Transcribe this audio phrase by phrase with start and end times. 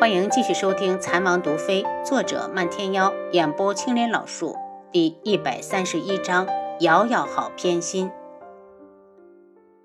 [0.00, 4.56] 欢迎继续收听《残王毒妃》，作者漫天妖，演播青莲老树，
[4.92, 6.46] 第一百三十一章：
[6.78, 8.08] 瑶瑶好偏心。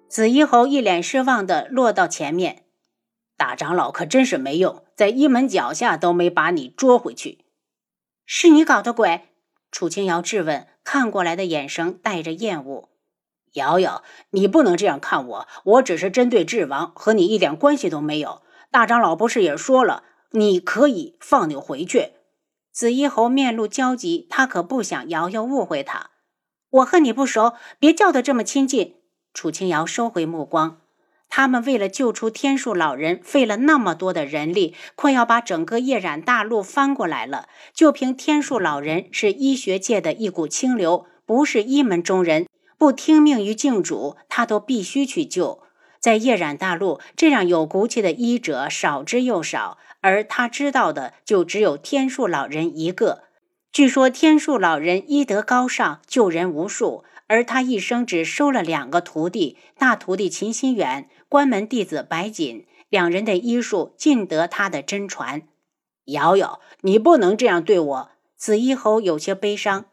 [0.07, 2.65] 紫衣侯一脸失望的落到前面，
[3.35, 7.39] 大长老可真是没用，在一门脚下都没把你捉回去。
[8.23, 9.29] 是你搞的鬼？
[9.71, 12.89] 楚清瑶质问，看过来的眼神带着厌恶。
[13.53, 18.42] 瑶瑶，你不能这样看我，我只是针对智王，和你一点关系都没有。
[18.73, 20.01] 大长老不是也说了，
[20.31, 22.13] 你可以放你回去。
[22.71, 26.09] 紫衣侯面露焦急，他可不想瑶瑶误会他。
[26.71, 28.95] 我和你不熟，别叫得这么亲近。
[29.31, 30.79] 楚清瑶收回目光。
[31.29, 37.47] 他们为了救出天树老人，费了那么多的人力，快要把整个夜染大陆翻过来了。
[37.75, 42.47] 就凭天树老人是医学界的一股清流，不是一门中人，
[42.79, 45.61] 不听命于镜主，他都必须去救。
[46.03, 53.23] 在夜染大陆，这样有骨气的医者少之又少，而他知道的就只有天树老人一个。
[53.71, 62.65] 据说天树老人医德高尚，救人无数，而他一生只收了两个徒弟：大徒弟秦心远，关门弟子白锦。
[62.89, 65.43] 两人的医术尽得他的真传。
[66.07, 68.09] 瑶瑶，你不能这样对我。
[68.35, 69.85] 紫衣侯有些悲伤。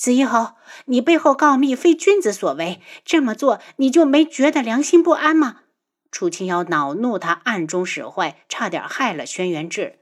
[0.00, 0.52] 紫衣侯，
[0.86, 5.56] 你背后告密非君子所为，这么做你就没觉得良心不安吗？
[6.10, 9.98] 楚清瑶恼怒他暗中使坏，差点害了轩辕志。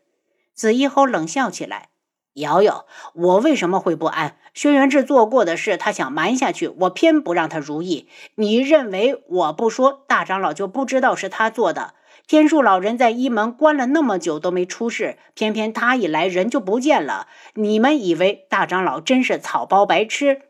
[0.55, 1.89] 紫衣侯冷笑起来
[2.35, 4.37] ：“瑶瑶，我为什么会不安？
[4.55, 8.09] 轩辕志做过的事，他想瞒下去，我偏不让他如意。
[8.37, 11.95] 你认为我不说，大长老就不知道是他做的？”
[12.29, 17.27] 天树老人在一门关了那么久都没出事，偏偏他一来人就不见了。
[17.55, 20.43] 你们以为大长老真是草包白痴？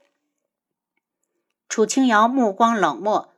[1.69, 3.33] 楚清瑶目光冷漠。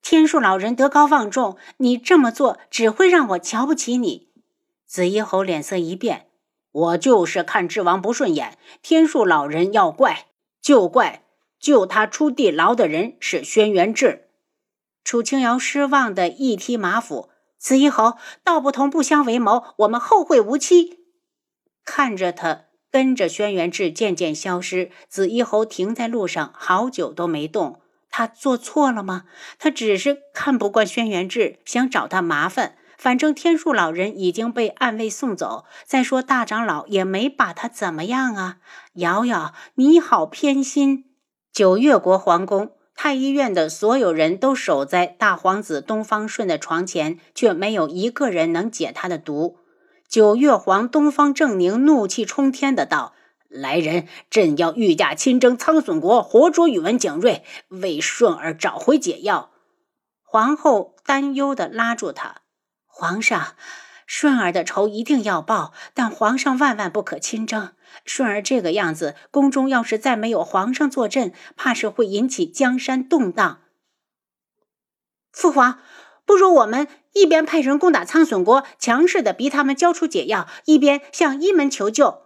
[0.00, 4.30] 天树老人德高望重，你这么做只会让我瞧不起你。
[4.86, 6.28] 紫衣侯脸色一变，
[6.72, 8.56] 我就是看智王不顺眼。
[8.80, 10.28] 天树老人要怪
[10.62, 11.24] 就怪
[11.60, 14.30] 救他出地牢的人是轩辕志。
[15.04, 17.28] 楚清瑶失望的一踢马腹。
[17.58, 21.00] 紫衣侯，道不同不相为谋，我们后会无期。
[21.84, 27.80] 看着他跟着轩辕志渐渐消失，紫衣侯停在路上好久都没动。
[28.10, 29.24] 他做错了吗？
[29.58, 32.76] 他只是看不惯轩辕志，想找他麻烦。
[32.96, 38.56] 反正天树老人已经被暗卫送走，再说大长老也没把他怎么样啊。
[38.94, 41.04] 瑶瑶，你好偏心。
[41.52, 42.75] 九月国皇宫。
[42.96, 49.58] 太医院的所有人都守在大皇子东方顺的床前，却没有一个人能解他的毒。
[50.08, 53.14] 九月皇东方正宁怒气冲天的道
[53.48, 59.50] ：“来人，朕要御驾亲征苍隼国，活捉宇文景睿，为顺儿找回解药。”
[60.24, 62.36] 皇后担忧的拉住他
[62.86, 63.54] ：“皇上。”
[64.06, 67.72] 顺儿的仇一定要报，但皇上万万不可亲征。
[68.04, 73.60] 顺儿这个样子，宫中要是再没有皇上坐镇，怕是会引起江山动荡。
[75.32, 75.80] 父皇，
[76.24, 82.22] 不如我们一边派人攻打苍隼国，强势的逼他们交出解药，一边向一门求救。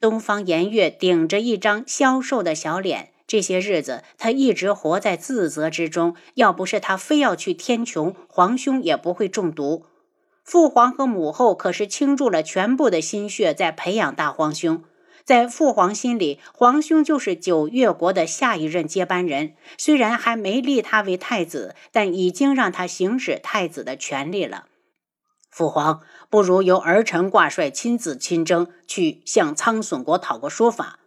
[0.00, 6.14] 东方颜月顶着一张消瘦的小脸，这些日子他一直活在自责之中。
[6.34, 9.86] 要不是他非要去天穹，皇兄也不会中毒。
[10.44, 14.82] 父皇和母后可是倾注了全部的心血在培养大皇兄，
[15.24, 19.54] 在父皇心里，皇兄就是九月国的下一任接班人。
[19.78, 24.66] 虽然还没立他为太子，但已经让他行使太子的权利了。
[25.48, 30.98] 父皇，不如由儿臣挂帅亲自亲征，去向苍隼国讨个说法。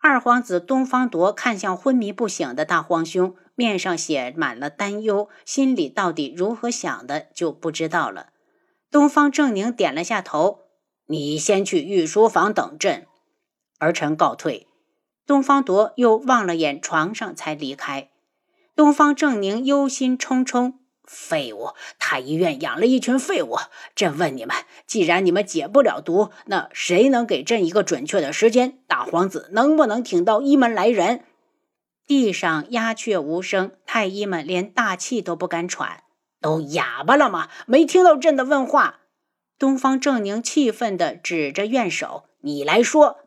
[0.00, 8.28] 二皇子东方铎看向昏迷不醒的大皇兄，面上写满了担忧，心里到底如何想的就不知道了。
[8.90, 10.60] 东方正宁点了下头，
[11.06, 13.06] 你先去御书房等朕，
[13.78, 14.66] 儿臣告退。
[15.26, 18.08] 东方铎又望了眼床上，才离开。
[18.74, 20.72] 东方正宁忧心忡忡：
[21.04, 21.74] 废物！
[21.98, 23.58] 太医院养了一群废物。
[23.94, 24.56] 朕问你们，
[24.86, 28.78] 既然你们解不了毒，那谁能给朕一个准确的时间？
[28.86, 31.24] 大皇子能不能挺到医门来人？
[32.06, 36.04] 地上鸦雀无声，太医们连大气都不敢喘。
[36.40, 37.48] 都哑巴了吗？
[37.66, 39.00] 没听到朕的问话？
[39.58, 43.18] 东方正宁气愤地指着院首：“你来说。”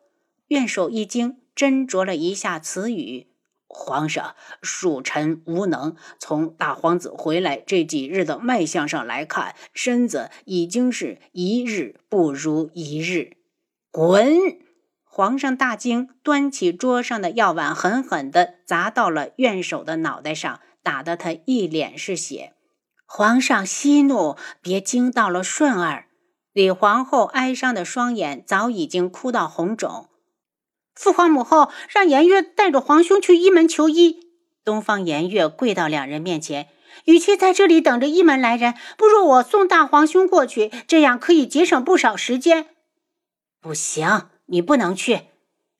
[0.47, 3.27] 院首一惊，斟酌了一下词语
[3.67, 5.95] ：“皇上，恕臣无能。
[6.19, 13.37] 从大皇子回来这几日的脉象上来看，身子已经是一日不如一日。”
[13.91, 14.37] 滚！
[15.03, 22.53] 皇上大惊，端起桌上的药碗，狠狠地砸到了院首的脑袋上，打得他一脸是血。
[23.13, 26.05] 皇上息怒，别惊到了顺儿。
[26.53, 30.07] 李皇后哀伤的双眼早已经哭到红肿。
[30.95, 34.29] 父皇母后让颜月带着皇兄去一门求医。
[34.63, 36.69] 东方颜月跪到两人面前，
[37.03, 42.67] 与其在这里等着一门来人，不如我送大皇兄过去，这样可以节省不少时间。
[43.59, 45.23] 不行，你不能去。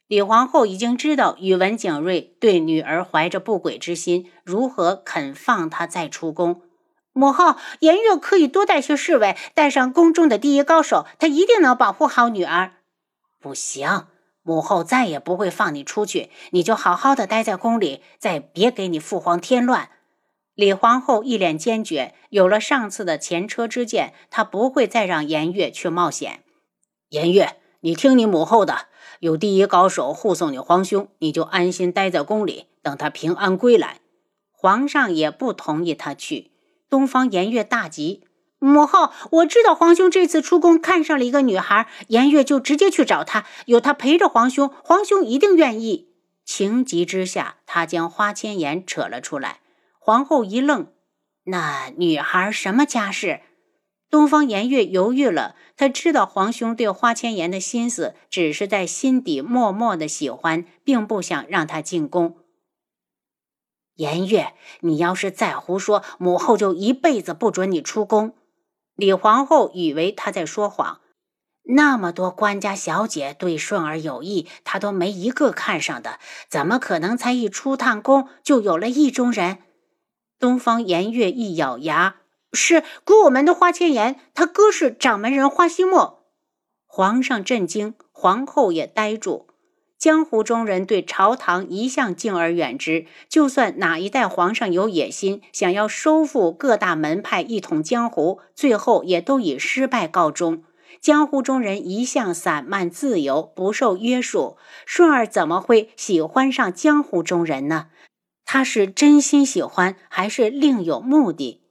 [0.05, 6.63] 李皇后已经知道宇文景睿对女儿怀着不轨之心，如何肯放她再出宫？
[7.13, 12.73] 母后，颜月可以多带些侍卫，带上宫中的第一高手，他一定能保护好女儿。
[13.39, 14.07] 不行。
[14.43, 19.89] 母后再也不会放你出去，你就好好的待在宫里，再别给你父皇添乱。
[20.55, 26.41] 李皇后一脸坚决，有了上次的前车之鉴，她不会再让颜月去冒险。
[27.09, 28.87] 颜月，你听你母后的，
[29.19, 33.99] 有第一高手护送你皇兄，你就安心待在宫里，等他平安归来。
[34.51, 36.50] 皇上也不同意他去。
[36.91, 38.27] 东方颜月大急。
[38.59, 46.09] 母后，我知道皇兄这次出宫看上了一个女孩，颜月就直接去找他，有他陪着皇兄，皇兄一定愿意。
[46.43, 49.61] 情急之下，他将花千颜扯了出来。
[49.99, 50.87] 皇后一愣
[51.45, 53.39] ：“那女孩什么家世？”
[54.11, 62.35] 东方颜月犹豫了，他知道皇兄对花千颜的心思，只是在心底默默的喜欢，并不想让她进宫。
[63.95, 68.35] 颜月，你要是再胡说，母后就一辈子不准你出宫。
[68.95, 71.01] 李皇后以为他在说谎，
[71.63, 79.59] 那么多官家小姐对顺儿有意，她都没一个看上的，怎么可能才一出趟宫就有了意中人？
[80.39, 82.15] 东方颜月一咬牙
[82.51, 86.25] ：“是古武门的花千颜，他哥是掌门人花希墨。”
[86.87, 89.47] 皇上震惊，皇后也呆住。
[90.01, 100.63] 江湖中人对朝堂一向敬而远之，就算哪一代皇上有野心，想要收复各大门派一统江湖，最后也都以失败告终。
[100.99, 104.57] 江湖中人一向散漫自由，不受约束。
[104.87, 107.89] 顺儿怎么会喜欢上江湖中人呢？
[108.43, 111.61] 他是真心喜欢，还是另有目的？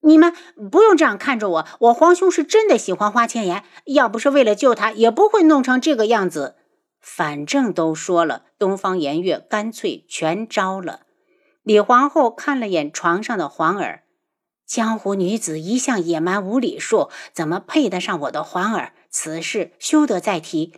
[0.00, 0.34] 你们
[0.72, 6.56] 不用这样看着我，我皇兄是真的喜欢花千颜，要不是为了救他，也不会弄成这个样子。
[7.08, 11.02] 反正都说了，东方颜月干脆全招了。
[11.62, 14.02] 李皇后看了眼床上的环儿，
[14.66, 18.92] 江湖女子一向野蛮无礼数，怎么配得上我的环儿？
[19.08, 20.74] 此事休得再提。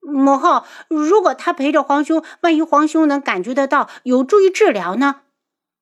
[0.00, 5.22] 母后，如果她陪着皇兄，万一皇兄能感觉得到，有助于治疗呢？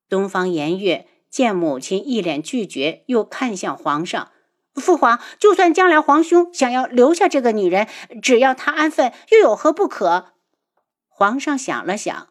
[0.07, 4.29] 东方颜月见母亲一脸拒绝，又看向皇上。
[4.75, 7.87] 父皇，就算将来皇兄想要留下这个女人，
[8.21, 10.33] 只要她安分，又有何不可？
[11.07, 12.29] 皇上想了想，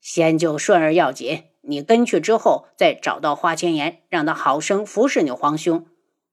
[0.00, 1.44] 先救顺儿要紧。
[1.64, 5.86] 你跟去之后，再找到花千颜，让她好生服侍你皇兄。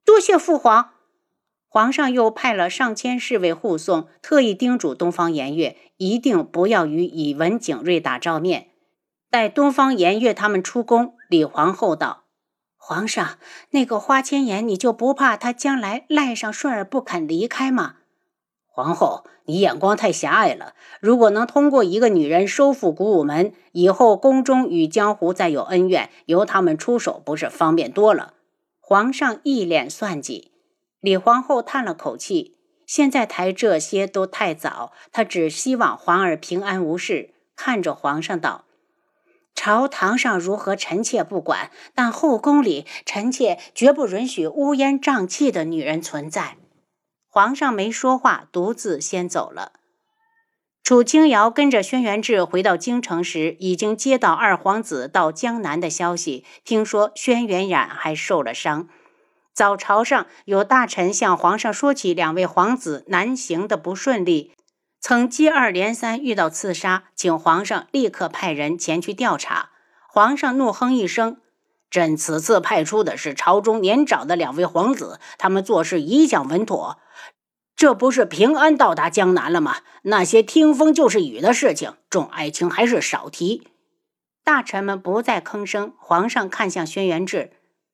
[0.05, 0.91] 多谢父皇。
[1.67, 8.69] 皇上又派了上千侍卫护送，特意叮嘱东方颜月，一定不要与以文景睿打照面。
[9.29, 12.23] 待东方颜月他们出宫，李皇后道。
[12.81, 13.37] 皇上，
[13.71, 17.97] 那个花千颜，你就不怕他将来赖上顺儿不肯离开吗？
[18.65, 20.73] 皇后，你眼光太狭隘了。
[21.01, 28.33] 如果能通过一个女人收复古武门，以后宫中与江湖再有恩怨，由他们出手，不是方便多了？
[28.79, 30.53] 皇上一脸算计。
[31.01, 32.55] 李皇后叹了口气，
[32.87, 37.33] 现在谈这些都太早，她只希望皇儿平安无事。
[37.55, 38.63] 看着皇上道。
[39.61, 46.55] 朝堂上如何，臣妾不管；但后宫里，臣妾绝不允许乌烟瘴气的女人存在。
[47.27, 49.73] 皇上没说话，独自先走了。
[50.81, 56.45] 楚清瑶跟着轩辕志回到京城时，已经接到二皇子到江南的消息。
[56.63, 58.87] 听说轩辕染还受了伤。
[59.53, 64.53] 早朝上有大臣向皇上说起两位皇子南行的不顺利。
[65.01, 69.69] 曾接二连三遇到刺杀，请皇上立刻派人前去调查。
[70.09, 71.39] 皇上怒哼一声
[71.89, 76.99] ：“朕此次派出的是朝中年长的两位皇子，他们做事一向稳妥，
[77.77, 79.77] 这不是平安到达江南了吗？
[80.03, 83.67] 那些听风就是雨的事情，众爱卿还是少提。”
[84.43, 85.93] 大臣们不再吭声。
[85.97, 87.53] 皇上看向轩辕志：“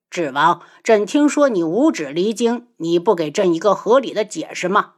[0.09, 4.93] 志王，朕听说你五指离京，你不给朕一个合理的解释吗？”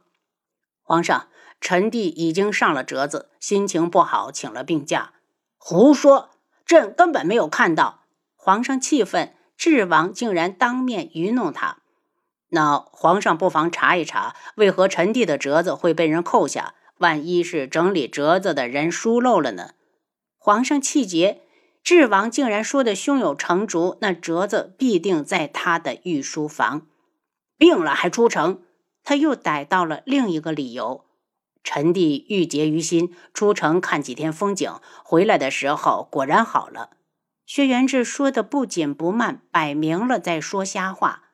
[0.82, 1.28] 皇上。
[1.60, 5.12] 臣弟已经上了折子，心情不好，请了病假。
[5.56, 6.30] 胡说！
[6.64, 8.04] 朕根本没有看到。
[8.36, 11.78] 皇上气愤，智王竟然当面愚弄他。
[12.50, 16.74] 那皇上不妨查一查，为何臣弟的折子会被人扣下？
[16.98, 19.70] 万一是整理折子的人疏漏了呢？
[20.38, 21.42] 皇上气结，
[21.82, 26.86] 智王竟然说的胸有成竹，那折子必定在他的御书房。
[27.56, 28.62] 病了还出城？
[29.04, 31.04] 他又逮到了另一个理由。
[31.70, 34.72] 臣弟郁结于心，出城看几天风景，
[35.04, 36.92] 回来的时候果然好了。
[37.44, 41.24] 薛元志说的不紧不慢，摆明了在说瞎话。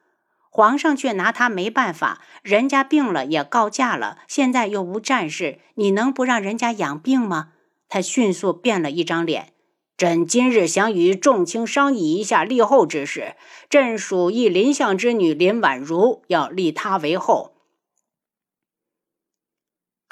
[0.51, 7.51] 皇上却拿他没办法，人家病了也告假了，现在又无战事，你能不让人家养病吗？
[7.89, 9.53] 他迅速变了一张脸。
[9.97, 13.37] 朕今日想与众卿商议一下立后之事，
[13.71, 17.54] 朕属意林相之女林婉如，要立她为后。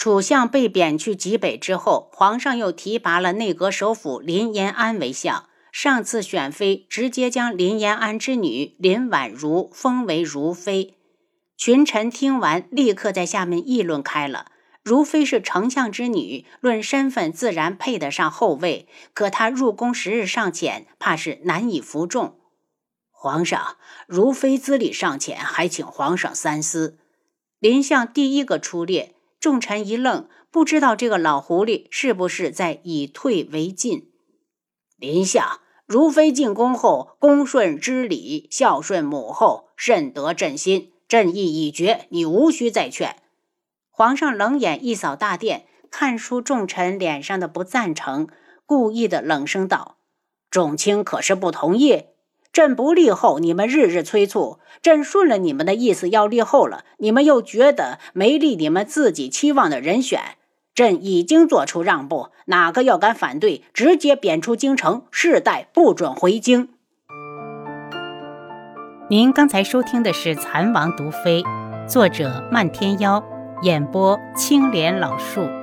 [0.02, 5.48] 楚相被贬去极北之后，皇上又提拔了内阁首辅林延安为相。
[5.70, 10.96] 上次选妃，直接将林延安之女林婉如封为如妃。
[11.56, 14.46] 群臣听完，立刻在下面议论开了。
[14.82, 22.40] 如妃是丞相之女，论身份自然配得上后位，可她入宫时日尚浅，怕是难以服众。
[23.12, 23.76] 皇上，
[24.08, 26.98] 如妃资历尚浅，还请皇上三思。
[27.60, 34.12] 林相第一个出列，众臣一愣，不知道这个老狐狸是不是在以退为进。
[34.96, 40.92] 林相，如妃进宫后，恭顺知礼，孝顺母后，甚得朕心。
[41.08, 43.16] 朕意已决，你无需再劝。
[43.90, 48.28] 皇上冷眼一扫大殿，看出众臣脸上的不赞成，
[48.64, 49.98] 故意的冷声道
[50.48, 52.04] ：“众卿可是不同意？
[52.52, 60.20] 朕不立后，你们日日催促；朕顺了你们的意思要立后了，你们又觉得没立你们自己期望的人选。”
[60.74, 66.70] 朕已经做出让步，哪个要敢反对，直接贬出京城，世代不准回京。
[69.10, 71.42] 您刚才收听的是《蚕王毒妃》，
[71.88, 73.22] 作者漫天妖，
[73.62, 75.61] 演播青莲老树。